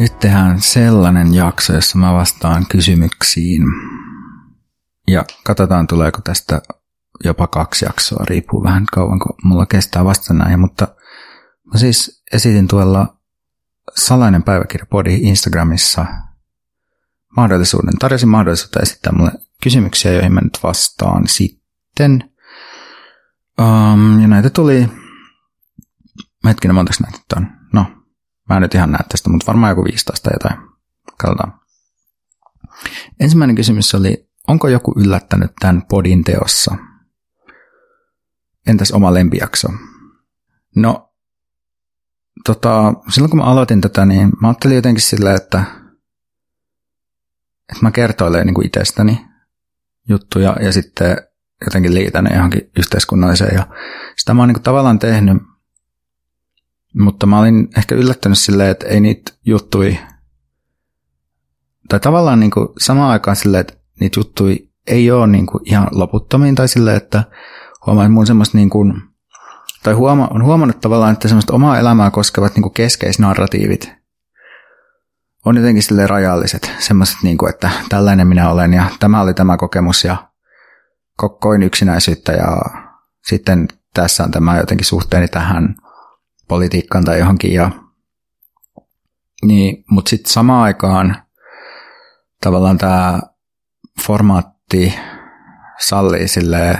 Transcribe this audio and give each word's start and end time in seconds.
Nyt 0.00 0.18
tehdään 0.18 0.60
sellainen 0.60 1.34
jakso, 1.34 1.72
jossa 1.72 1.98
mä 1.98 2.12
vastaan 2.12 2.66
kysymyksiin. 2.66 3.62
Ja 5.08 5.24
katsotaan, 5.44 5.86
tuleeko 5.86 6.20
tästä 6.20 6.62
jopa 7.24 7.46
kaksi 7.46 7.84
jaksoa, 7.84 8.24
riippuu 8.24 8.62
vähän 8.62 8.86
kauanko 8.92 9.36
mulla 9.42 9.66
kestää 9.66 10.04
vastata 10.04 10.34
näihin, 10.34 10.60
mutta 10.60 10.88
mä 11.72 11.78
siis 11.78 12.22
esitin 12.32 12.68
tuolla 12.68 13.16
salainen 13.96 14.42
päiväkirjapodi 14.42 15.14
Instagramissa 15.14 16.06
mahdollisuuden, 17.36 17.98
tarjosin 17.98 18.28
mahdollisuutta 18.28 18.80
esittää 18.80 19.12
mulle 19.12 19.32
kysymyksiä, 19.62 20.12
joihin 20.12 20.32
mä 20.32 20.40
nyt 20.40 20.58
vastaan 20.62 21.28
sitten. 21.28 22.30
Um, 23.60 24.20
ja 24.20 24.28
näitä 24.28 24.50
tuli, 24.50 24.88
hetkinen, 26.44 26.74
montaks 26.74 27.00
näitä 27.00 27.18
on? 27.36 27.59
Mä 28.50 28.56
en 28.56 28.62
nyt 28.62 28.74
ihan 28.74 28.92
näe 28.92 29.04
tästä, 29.08 29.30
mutta 29.30 29.46
varmaan 29.46 29.70
joku 29.70 29.84
15 29.84 30.30
tai 30.30 30.34
jotain. 30.34 30.68
Katsotaan. 31.16 31.60
Ensimmäinen 33.20 33.56
kysymys 33.56 33.94
oli, 33.94 34.28
onko 34.48 34.68
joku 34.68 34.94
yllättänyt 34.96 35.52
tämän 35.60 35.82
podin 35.88 36.24
teossa? 36.24 36.76
Entäs 38.66 38.92
oma 38.92 39.14
lempijakso? 39.14 39.68
No, 40.76 41.12
tota, 42.44 42.94
silloin 43.08 43.30
kun 43.30 43.38
mä 43.38 43.44
aloitin 43.44 43.80
tätä, 43.80 44.06
niin 44.06 44.32
mä 44.40 44.48
ajattelin 44.48 44.76
jotenkin 44.76 45.02
silleen, 45.02 45.36
että, 45.36 45.64
että 47.68 47.82
mä 47.82 47.90
kertoilen 47.90 48.46
niin 48.46 48.54
kuin 48.54 48.66
itsestäni 48.66 49.26
juttuja 50.08 50.56
ja 50.60 50.72
sitten 50.72 51.16
jotenkin 51.64 51.94
liitän 51.94 52.28
johonkin 52.34 52.70
yhteiskunnalliseen. 52.78 53.54
Ja 53.54 53.66
sitä 54.16 54.34
mä 54.34 54.42
oon 54.42 54.48
niin 54.48 54.54
kuin 54.54 54.62
tavallaan 54.62 54.98
tehnyt, 54.98 55.49
mutta 56.94 57.26
mä 57.26 57.38
olin 57.38 57.68
ehkä 57.76 57.94
yllättynyt 57.94 58.38
silleen, 58.38 58.70
että 58.70 58.86
ei 58.86 59.00
niitä 59.00 59.32
juttui, 59.46 59.98
tai 61.88 62.00
tavallaan 62.00 62.40
niin 62.40 62.50
kuin 62.50 62.68
samaan 62.78 63.10
aikaan 63.10 63.36
silleen, 63.36 63.60
että 63.60 63.74
niitä 64.00 64.20
juttui 64.20 64.68
ei 64.86 65.10
ole 65.10 65.26
niin 65.26 65.46
kuin 65.46 65.62
ihan 65.64 65.88
loputtomiin, 65.90 66.54
tai 66.54 66.68
silleen, 66.68 66.96
että 66.96 67.24
huomaa, 67.86 68.04
että 68.04 68.12
mun 68.12 68.26
semmoista 68.26 68.58
niin 68.58 68.70
kuin, 68.70 69.02
tai 69.82 69.94
huoma, 69.94 70.28
on 70.30 70.44
huomannut 70.44 70.80
tavallaan, 70.80 71.12
että 71.12 71.28
semmoista 71.28 71.52
omaa 71.52 71.78
elämää 71.78 72.10
koskevat 72.10 72.54
niin 72.54 72.62
kuin 72.62 72.74
keskeisnarratiivit 72.74 74.00
on 75.44 75.56
jotenkin 75.56 75.82
sille 75.82 76.06
rajalliset. 76.06 76.72
Semmoiset, 76.78 77.16
niin 77.22 77.38
kuin, 77.38 77.50
että 77.50 77.70
tällainen 77.88 78.26
minä 78.26 78.50
olen 78.50 78.74
ja 78.74 78.84
tämä 79.00 79.20
oli 79.20 79.34
tämä 79.34 79.56
kokemus 79.56 80.04
ja 80.04 80.16
koin 81.40 81.62
yksinäisyyttä 81.62 82.32
ja 82.32 82.56
sitten 83.26 83.68
tässä 83.94 84.24
on 84.24 84.30
tämä 84.30 84.58
jotenkin 84.58 84.86
suhteeni 84.86 85.28
tähän 85.28 85.74
politiikkaan 86.50 87.04
tai 87.04 87.18
johonkin. 87.18 87.52
Ja, 87.52 87.70
niin, 89.44 89.84
mutta 89.90 90.08
sitten 90.08 90.32
samaan 90.32 90.62
aikaan 90.62 91.16
tavallaan 92.40 92.78
tämä 92.78 93.20
formaatti 94.06 94.94
sallii 95.78 96.28
sille 96.28 96.78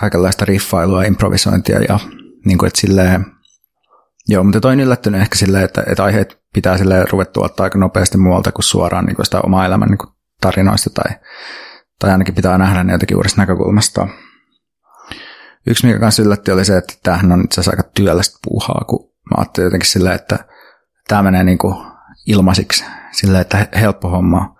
kaikenlaista 0.00 0.44
riffailua, 0.44 1.02
improvisointia 1.02 1.80
ja 1.88 1.98
niin 2.44 2.58
kuin, 2.58 2.66
että 2.66 2.80
silleen, 2.80 3.26
joo, 4.28 4.44
mutta 4.44 4.60
toin 4.60 4.80
yllättynyt 4.80 5.20
ehkä 5.20 5.36
silleen, 5.36 5.64
että, 5.64 5.84
että 5.86 6.04
aiheet 6.04 6.40
pitää 6.54 6.78
sille 6.78 7.04
ruveta 7.04 7.32
tuottaa 7.32 7.64
aika 7.64 7.78
nopeasti 7.78 8.18
muualta 8.18 8.52
kuin 8.52 8.64
suoraan 8.64 9.04
niin 9.04 9.16
kuin 9.16 9.26
sitä 9.26 9.40
omaa 9.40 9.66
elämän 9.66 9.88
niin 9.88 9.98
kuin 9.98 10.10
tarinoista 10.40 10.90
tai, 10.90 11.16
tai 11.98 12.10
ainakin 12.10 12.34
pitää 12.34 12.58
nähdä 12.58 12.84
ne 12.84 12.92
jotenkin 12.92 13.16
uudesta 13.16 13.40
näkökulmasta. 13.40 14.08
Yksi, 15.66 15.86
mikä 15.86 15.98
kanssa 15.98 16.22
yllätti, 16.22 16.50
oli 16.50 16.64
se, 16.64 16.76
että 16.76 16.94
tämähän 17.02 17.32
on 17.32 17.44
itse 17.44 17.54
asiassa 17.60 17.70
aika 17.70 17.90
työlästä 17.94 18.38
puuhaa, 18.44 18.84
kun 18.86 19.12
mä 19.30 19.34
ajattelin 19.38 19.66
jotenkin 19.66 19.90
silleen, 19.90 20.14
että 20.14 20.38
tämä 21.08 21.22
menee 21.22 21.44
niin 21.44 21.58
kuin 21.58 21.76
ilmaisiksi, 22.26 22.84
silleen, 23.12 23.40
että 23.40 23.68
helppo 23.74 24.08
homma 24.08 24.56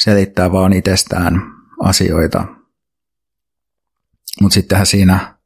selittää 0.00 0.52
vaan 0.52 0.72
itsestään 0.72 1.42
asioita. 1.80 2.44
Mutta 4.40 4.54
sittenhän 4.54 4.86
siinä 4.86 5.36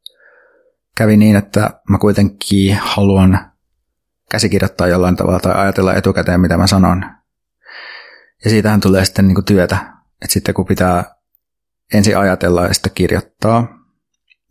kävi 0.97 1.17
niin, 1.17 1.37
että 1.37 1.81
mä 1.91 1.99
kuitenkin 1.99 2.77
haluan 2.81 3.51
käsikirjoittaa 4.31 4.87
jollain 4.87 5.17
tavalla 5.17 5.41
tai 5.41 5.55
ajatella 5.55 5.95
etukäteen, 5.95 6.41
mitä 6.41 6.57
mä 6.57 6.67
sanon. 6.67 7.05
Ja 8.45 8.51
siitähän 8.51 8.81
tulee 8.81 9.05
sitten 9.05 9.27
niin 9.27 9.35
kuin 9.35 9.45
työtä, 9.45 9.77
että 10.23 10.33
sitten 10.33 10.55
kun 10.55 10.67
pitää 10.67 11.05
ensin 11.95 12.19
ajatella 12.19 12.67
ja 12.67 12.75
sitten 12.75 12.93
kirjoittaa 12.95 13.76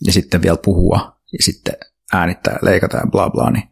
ja 0.05 0.13
sitten 0.13 0.41
vielä 0.41 0.57
puhua 0.65 1.17
ja 1.31 1.37
sitten 1.41 1.73
äänittää 2.13 2.57
leikata 2.61 2.97
ja 2.97 3.07
bla 3.11 3.29
bla, 3.29 3.51
niin, 3.51 3.69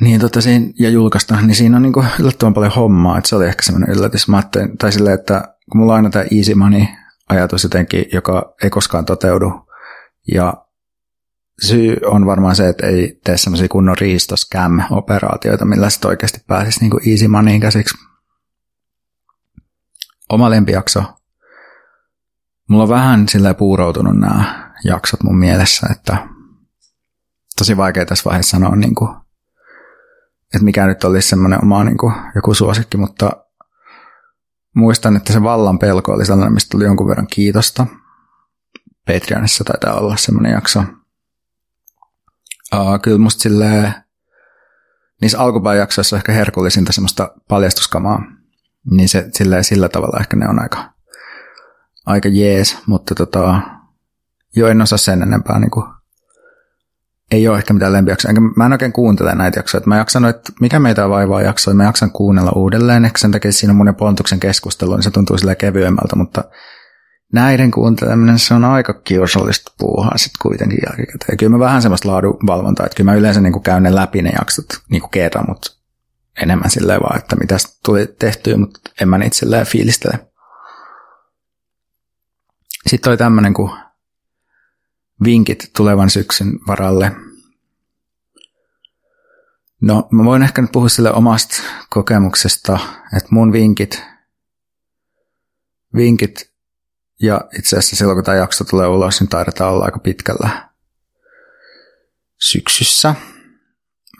niin 0.00 0.20
tota 0.20 0.40
siinä, 0.40 0.72
ja 0.78 0.90
julkaista, 0.90 1.40
niin 1.40 1.54
siinä 1.54 1.76
on 1.76 1.82
niin 1.82 1.92
kuin 1.92 2.06
yllättävän 2.20 2.54
paljon 2.54 2.72
hommaa, 2.72 3.18
että 3.18 3.28
se 3.28 3.36
oli 3.36 3.46
ehkä 3.46 3.62
semmoinen 3.62 3.96
yllätys. 3.96 4.28
Mä 4.28 4.42
tai 4.78 4.92
silleen, 4.92 5.14
että 5.14 5.54
kun 5.72 5.80
mulla 5.80 5.92
on 5.92 5.96
aina 5.96 6.10
tämä 6.10 6.24
easy 6.38 6.54
money 6.54 6.84
ajatus 7.28 7.62
jotenkin, 7.64 8.04
joka 8.12 8.54
ei 8.62 8.70
koskaan 8.70 9.04
toteudu, 9.04 9.52
ja 10.34 10.54
syy 11.62 11.96
on 12.04 12.26
varmaan 12.26 12.56
se, 12.56 12.68
että 12.68 12.86
ei 12.86 13.20
tee 13.24 13.36
semmoisia 13.36 13.68
kunnon 13.68 13.98
riistoscam-operaatioita, 13.98 15.64
millä 15.64 15.90
sitten 15.90 16.08
oikeasti 16.08 16.40
pääsisi 16.46 16.80
niin 16.80 16.90
kuin 16.90 17.10
easy 17.10 17.28
moneyin 17.28 17.60
käsiksi. 17.60 17.98
Oma 20.28 20.50
lempijakso. 20.50 21.04
Mulla 22.70 22.82
on 22.82 22.88
vähän 22.88 23.28
sillä 23.28 23.54
puuroutunut 23.54 24.16
nämä 24.16 24.70
jaksot 24.84 25.22
mun 25.22 25.38
mielessä, 25.38 25.86
että 25.90 26.28
tosi 27.58 27.76
vaikea 27.76 28.06
tässä 28.06 28.24
vaiheessa 28.24 28.50
sanoa, 28.50 28.76
niin 28.76 28.94
kuin, 28.94 29.10
että 30.54 30.64
mikä 30.64 30.86
nyt 30.86 31.04
olisi 31.04 31.28
semmoinen 31.28 31.64
oma 31.64 31.84
niin 31.84 31.98
kuin, 31.98 32.14
joku 32.34 32.54
suosikki, 32.54 32.96
mutta 32.96 33.30
muistan, 34.74 35.16
että 35.16 35.32
se 35.32 35.42
vallan 35.42 35.78
pelko 35.78 36.12
oli 36.12 36.26
sellainen, 36.26 36.54
mistä 36.54 36.70
tuli 36.70 36.84
jonkun 36.84 37.08
verran 37.08 37.26
kiitosta. 37.26 37.86
Patreonissa 39.06 39.64
taitaa 39.64 40.00
olla 40.00 40.16
semmoinen 40.16 40.52
jakso, 40.52 40.84
Uh, 42.74 43.00
kyllä 43.02 43.18
musta 43.18 43.42
silleen, 43.42 43.94
niissä 45.20 45.40
alkupäiväjaksoissa 45.40 46.16
ehkä 46.16 46.32
herkullisinta 46.32 46.92
semmoista 46.92 47.34
paljastuskamaa, 47.48 48.22
niin 48.90 49.08
se 49.08 49.28
silleen, 49.34 49.64
sillä 49.64 49.88
tavalla 49.88 50.20
ehkä 50.20 50.36
ne 50.36 50.48
on 50.48 50.62
aika, 50.62 50.92
aika 52.06 52.28
jees, 52.28 52.78
mutta 52.86 53.14
tota, 53.14 53.60
jo 54.56 54.68
en 54.68 54.82
osaa 54.82 54.98
sen 54.98 55.22
enempää 55.22 55.58
niin 55.58 55.70
kuin, 55.70 55.86
ei 57.30 57.48
ole 57.48 57.58
ehkä 57.58 57.74
mitään 57.74 57.92
lempijaksoja. 57.92 58.30
Enkä 58.30 58.40
mä 58.56 58.66
en 58.66 58.72
oikein 58.72 58.92
kuuntele 58.92 59.34
näitä 59.34 59.58
jaksoja. 59.58 59.82
Mä 59.86 59.96
jaksan, 59.96 60.24
että 60.24 60.52
mikä 60.60 60.80
meitä 60.80 61.08
vaivaa 61.08 61.42
jaksoja, 61.42 61.74
mä 61.74 61.84
jaksan 61.84 62.10
kuunnella 62.10 62.52
uudelleen. 62.54 63.04
Ehkä 63.04 63.18
sen 63.18 63.30
takia 63.30 63.52
siinä 63.52 63.74
mun 63.74 63.86
ja 63.86 63.92
Pontuksen 63.92 64.40
keskustelu, 64.40 64.96
niin 64.96 65.02
se 65.02 65.10
tuntuu 65.10 65.38
sillä 65.38 65.54
kevyemmältä, 65.54 66.16
mutta 66.16 66.44
näiden 67.32 67.70
kuunteleminen, 67.70 68.38
se 68.38 68.54
on 68.54 68.64
aika 68.64 68.92
kiusallista 68.94 69.72
puuhaa 69.78 70.18
sitten 70.18 70.38
kuitenkin 70.42 70.78
jälkikäteen. 70.86 71.38
Kyllä 71.38 71.50
mä 71.50 71.58
vähän 71.58 71.82
semmoista 71.82 72.08
laadunvalvontaa, 72.08 72.86
että 72.86 72.96
kyllä 72.96 73.10
mä 73.10 73.18
yleensä 73.18 73.40
niin 73.40 73.62
käyn 73.62 73.82
ne 73.82 73.94
läpi 73.94 74.22
ne 74.22 74.30
jaksot 74.38 74.66
niin 74.90 75.02
kerran, 75.10 75.44
mutta 75.48 75.70
enemmän 76.42 76.70
silleen 76.70 77.00
vaan, 77.00 77.18
että 77.18 77.36
mitä 77.36 77.56
tuli 77.84 78.14
tehtyä, 78.18 78.56
mutta 78.56 78.80
en 79.00 79.08
mä 79.08 79.18
niitä 79.18 79.36
silleen 79.36 79.66
fiilistele. 79.66 80.29
Sitten 82.90 83.10
oli 83.10 83.16
tämmöinen 83.16 83.54
kuin 83.54 83.72
vinkit 85.24 85.70
tulevan 85.76 86.10
syksyn 86.10 86.58
varalle. 86.66 87.12
No, 89.80 90.08
mä 90.10 90.24
voin 90.24 90.42
ehkä 90.42 90.62
nyt 90.62 90.72
puhua 90.72 90.88
sille 90.88 91.12
omasta 91.12 91.62
kokemuksesta, 91.90 92.78
että 93.16 93.28
mun 93.30 93.52
vinkit, 93.52 94.02
vinkit 95.94 96.52
ja 97.22 97.40
itse 97.58 97.76
asiassa 97.76 97.96
silloin, 97.96 98.16
kun 98.16 98.24
tämä 98.24 98.36
jakso 98.36 98.64
tulee 98.64 98.86
ulos, 98.86 99.20
niin 99.20 99.28
taidetaan 99.28 99.72
olla 99.72 99.84
aika 99.84 99.98
pitkällä 99.98 100.68
syksyssä. 102.38 103.14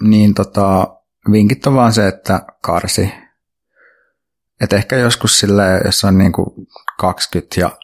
Niin 0.00 0.34
tota, 0.34 0.96
vinkit 1.32 1.66
on 1.66 1.74
vaan 1.74 1.92
se, 1.92 2.08
että 2.08 2.46
karsi. 2.62 3.12
Että 4.60 4.76
ehkä 4.76 4.96
joskus 4.96 5.38
silleen, 5.38 5.80
jos 5.84 6.04
on 6.04 6.18
niin 6.18 6.32
kuin 6.32 6.66
20 6.98 7.60
ja 7.60 7.78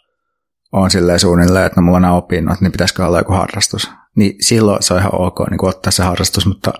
on 0.83 0.91
silleen 0.91 1.21
suunnilleen, 1.21 1.67
että 1.67 1.81
no 1.81 1.85
mulla 1.85 1.97
on 1.97 2.03
nämä 2.03 2.15
opinnot, 2.15 2.61
niin 2.61 2.73
pitäisikö 2.73 3.07
olla 3.07 3.19
joku 3.19 3.33
harrastus. 3.33 3.91
Niin 4.17 4.37
silloin 4.41 4.83
se 4.83 4.95
on 4.95 5.01
ihan 5.01 5.21
ok 5.21 5.51
niin 5.51 5.59
kuin 5.59 5.71
ottaa 5.71 5.91
se 5.91 6.03
harrastus, 6.03 6.47
mutta 6.47 6.73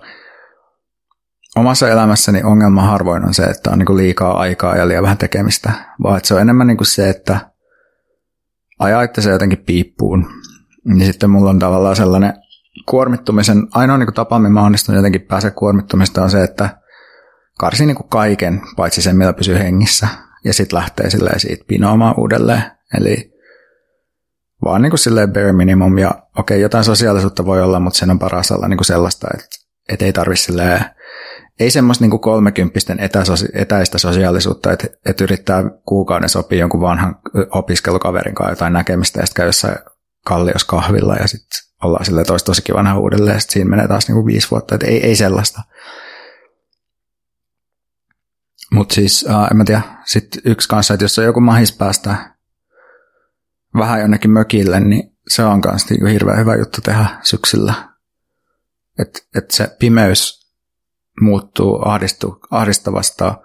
omassa 1.55 1.89
elämässäni 1.89 2.43
ongelma 2.43 2.81
harvoin 2.81 3.25
on 3.25 3.33
se, 3.33 3.43
että 3.43 3.71
on 3.71 3.79
niin 3.79 3.85
kuin 3.85 3.97
liikaa 3.97 4.39
aikaa 4.39 4.75
ja 4.75 4.87
liian 4.87 5.03
vähän 5.03 5.17
tekemistä, 5.17 5.71
vaan 6.03 6.17
että 6.17 6.27
se 6.27 6.33
on 6.33 6.41
enemmän 6.41 6.67
niin 6.67 6.77
kuin 6.77 6.87
se, 6.87 7.09
että 7.09 7.39
ajaa 8.79 9.07
se 9.19 9.29
jotenkin 9.29 9.63
piippuun. 9.65 10.25
Niin 10.85 11.05
sitten 11.05 11.29
mulla 11.29 11.49
on 11.49 11.59
tavallaan 11.59 11.95
sellainen 11.95 12.33
kuormittumisen, 12.85 13.67
ainoa 13.71 13.97
niin 13.97 14.13
tapa, 14.13 14.39
millä 14.39 14.53
mä 14.53 14.65
onnistun 14.65 14.95
jotenkin 14.95 15.21
päästä 15.21 15.51
kuormittumista 15.51 16.23
on 16.23 16.29
se, 16.29 16.43
että 16.43 16.69
karsi 17.59 17.85
niin 17.85 17.95
kuin 17.95 18.09
kaiken, 18.09 18.61
paitsi 18.75 19.01
sen, 19.01 19.17
millä 19.17 19.33
pysyy 19.33 19.59
hengissä. 19.59 20.07
Ja 20.45 20.53
sitten 20.53 20.77
lähtee 20.77 21.09
siitä 21.09 21.65
pinoamaan 21.67 22.19
uudelleen. 22.19 22.63
Eli 22.97 23.36
vaan 24.65 24.81
niin 24.81 24.89
kuin 24.89 24.99
silleen 24.99 25.33
bare 25.33 25.53
minimum. 25.53 25.97
Ja 25.97 26.11
okei, 26.37 26.61
jotain 26.61 26.83
sosiaalisuutta 26.83 27.45
voi 27.45 27.61
olla, 27.61 27.79
mutta 27.79 27.99
sen 27.99 28.11
on 28.11 28.19
paras 28.19 28.51
olla 28.51 28.67
niin 28.67 28.77
kuin 28.77 28.85
sellaista, 28.85 29.27
että, 29.33 29.57
että 29.89 30.05
ei 30.05 30.13
tarvitse 30.13 30.43
silleen 30.43 30.85
ei 31.59 31.71
semmoista 31.71 32.05
niin 32.05 32.19
kolmekymppisten 32.19 32.99
etäsosi- 32.99 33.51
etäistä 33.53 33.97
sosiaalisuutta, 33.97 34.71
että, 34.71 34.87
että 35.05 35.23
yrittää 35.23 35.63
kuukauden 35.85 36.29
sopia 36.29 36.59
jonkun 36.59 36.81
vanhan 36.81 37.15
opiskelukaverin 37.51 38.35
kanssa 38.35 38.51
jotain 38.51 38.73
näkemistä 38.73 39.19
ja 39.19 39.25
sitten 39.25 39.41
käy 39.41 39.47
jossain 39.47 39.75
kallios 40.25 40.63
kahvilla 40.63 41.15
ja 41.15 41.27
sitten 41.27 41.59
ollaan 41.83 42.05
sille 42.05 42.23
tosi 42.23 42.45
tosi 42.45 42.61
kivana 42.61 42.99
uudelleen 42.99 43.33
ja 43.33 43.39
sitten 43.39 43.53
siinä 43.53 43.69
menee 43.69 43.87
taas 43.87 44.07
niin 44.07 44.15
kuin 44.15 44.25
viisi 44.25 44.51
vuotta, 44.51 44.75
että 44.75 44.87
ei, 44.87 45.05
ei 45.05 45.15
sellaista. 45.15 45.61
Mutta 48.71 48.95
siis, 48.95 49.25
äh, 49.29 49.47
en 49.51 49.57
mä 49.57 49.63
tiedä, 49.63 49.81
sitten 50.05 50.41
yksi 50.45 50.69
kanssa, 50.69 50.93
että 50.93 51.03
jos 51.03 51.19
on 51.19 51.25
joku 51.25 51.39
mahis 51.39 51.71
päästä 51.71 52.36
vähän 53.77 53.99
jonnekin 53.99 54.31
mökille, 54.31 54.79
niin 54.79 55.17
se 55.27 55.43
on 55.43 55.61
myös 55.65 55.89
niin 55.89 56.07
hirveän 56.07 56.39
hyvä 56.39 56.55
juttu 56.55 56.81
tehdä 56.81 57.05
syksyllä. 57.21 57.73
Että 58.99 59.19
et 59.35 59.51
se 59.51 59.75
pimeys 59.79 60.51
muuttuu 61.21 61.81
ahdistu, 61.85 62.39
ahdistavasta 62.51 63.35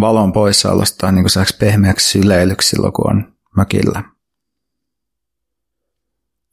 valon 0.00 0.32
poissaolosta 0.32 1.12
niin 1.12 1.24
kuin 1.24 1.46
pehmeäksi 1.58 2.08
syleilyksi 2.18 2.68
silloin, 2.68 2.92
kun 2.92 3.10
on 3.10 3.32
mökillä. 3.56 4.02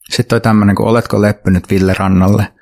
Sitten 0.09 0.29
toi 0.29 0.41
tämmönen, 0.41 0.75
kun 0.75 0.87
oletko 0.87 1.21
leppynyt 1.21 1.69
Ville 1.69 1.93
Rannalle. 1.93 2.53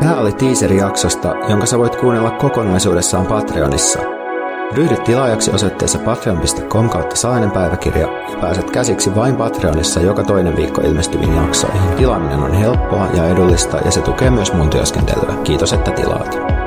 Tämä 0.00 0.16
oli 0.16 0.32
teaseri 0.32 0.76
jaksosta, 0.76 1.34
jonka 1.48 1.66
sä 1.66 1.78
voit 1.78 1.96
kuunnella 1.96 2.30
kokonaisuudessaan 2.30 3.26
Patreonissa– 3.26 3.98
Ryhdy 4.72 4.96
tilaajaksi 4.96 5.50
osoitteessa 5.50 5.98
patreon.com 5.98 6.88
kautta 6.88 7.16
saainen 7.16 7.50
päiväkirja 7.50 8.08
ja 8.32 8.38
pääset 8.40 8.70
käsiksi 8.70 9.14
vain 9.14 9.36
Patreonissa 9.36 10.00
joka 10.00 10.24
toinen 10.24 10.56
viikko 10.56 10.80
ilmestyviin 10.80 11.36
jaksoihin. 11.36 11.96
Tilaaminen 11.96 12.38
on 12.38 12.52
helppoa 12.52 13.08
ja 13.14 13.28
edullista 13.28 13.78
ja 13.78 13.90
se 13.90 14.00
tukee 14.00 14.30
myös 14.30 14.52
mun 14.52 14.70
työskentelyä. 14.70 15.34
Kiitos, 15.44 15.72
että 15.72 15.90
tilaat. 15.90 16.63